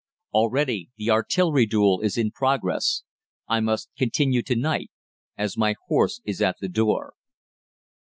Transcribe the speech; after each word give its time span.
Already 0.33 0.89
the 0.95 1.11
artillery 1.11 1.67
duel 1.67 2.01
is 2.01 2.17
in 2.17 2.31
progress. 2.31 3.03
I 3.47 3.59
must 3.59 3.91
continue 3.95 4.41
to 4.41 4.55
night, 4.55 4.89
as 5.37 5.55
my 5.57 5.75
horse 5.89 6.21
is 6.25 6.41
at 6.41 6.55
the 6.59 6.69
door." 6.69 7.13